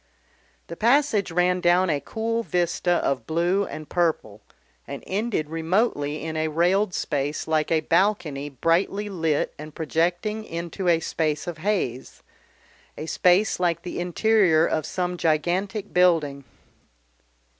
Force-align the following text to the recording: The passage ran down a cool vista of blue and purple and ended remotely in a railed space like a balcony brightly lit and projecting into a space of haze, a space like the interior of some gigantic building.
The 0.65 0.75
passage 0.75 1.29
ran 1.29 1.61
down 1.61 1.91
a 1.91 1.99
cool 2.01 2.41
vista 2.41 2.89
of 3.05 3.27
blue 3.27 3.67
and 3.67 3.87
purple 3.87 4.41
and 4.87 5.03
ended 5.05 5.51
remotely 5.51 6.23
in 6.23 6.35
a 6.35 6.47
railed 6.47 6.95
space 6.95 7.47
like 7.47 7.71
a 7.71 7.81
balcony 7.81 8.49
brightly 8.49 9.09
lit 9.09 9.53
and 9.59 9.75
projecting 9.75 10.43
into 10.43 10.87
a 10.87 11.01
space 11.01 11.45
of 11.45 11.59
haze, 11.59 12.23
a 12.97 13.05
space 13.05 13.59
like 13.59 13.83
the 13.83 13.99
interior 13.99 14.65
of 14.65 14.87
some 14.87 15.17
gigantic 15.17 15.93
building. 15.93 16.45